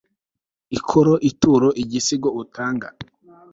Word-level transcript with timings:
Ikoro 0.77 1.13
ituro 1.29 1.69
igisigo 1.83 2.29
utanga 2.41 2.87